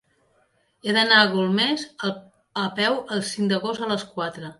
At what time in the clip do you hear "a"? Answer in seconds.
1.25-1.27, 2.09-2.65, 3.85-3.91